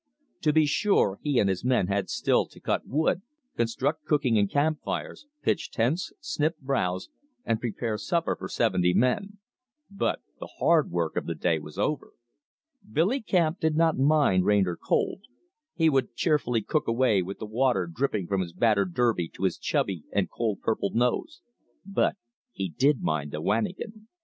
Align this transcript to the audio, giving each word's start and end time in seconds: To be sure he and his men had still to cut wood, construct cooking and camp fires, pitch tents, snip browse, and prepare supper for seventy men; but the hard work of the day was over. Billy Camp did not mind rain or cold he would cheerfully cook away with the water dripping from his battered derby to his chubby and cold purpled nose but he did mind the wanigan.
To 0.41 0.51
be 0.51 0.65
sure 0.65 1.19
he 1.21 1.37
and 1.37 1.47
his 1.47 1.63
men 1.63 1.85
had 1.85 2.09
still 2.09 2.47
to 2.47 2.59
cut 2.59 2.87
wood, 2.87 3.21
construct 3.55 4.03
cooking 4.03 4.35
and 4.35 4.49
camp 4.49 4.79
fires, 4.83 5.27
pitch 5.43 5.69
tents, 5.69 6.11
snip 6.19 6.57
browse, 6.57 7.09
and 7.45 7.59
prepare 7.61 7.99
supper 7.99 8.35
for 8.35 8.47
seventy 8.49 8.95
men; 8.95 9.37
but 9.91 10.19
the 10.39 10.49
hard 10.57 10.89
work 10.89 11.15
of 11.15 11.27
the 11.27 11.35
day 11.35 11.59
was 11.59 11.77
over. 11.77 12.13
Billy 12.91 13.21
Camp 13.21 13.59
did 13.59 13.75
not 13.75 13.95
mind 13.95 14.43
rain 14.43 14.65
or 14.65 14.75
cold 14.75 15.21
he 15.75 15.87
would 15.87 16.15
cheerfully 16.15 16.63
cook 16.63 16.87
away 16.87 17.21
with 17.21 17.37
the 17.37 17.45
water 17.45 17.85
dripping 17.85 18.25
from 18.25 18.41
his 18.41 18.53
battered 18.53 18.95
derby 18.95 19.29
to 19.29 19.43
his 19.43 19.59
chubby 19.59 20.03
and 20.11 20.31
cold 20.31 20.61
purpled 20.61 20.95
nose 20.95 21.43
but 21.85 22.15
he 22.51 22.69
did 22.69 23.01
mind 23.03 23.29
the 23.29 23.39
wanigan. 23.39 24.07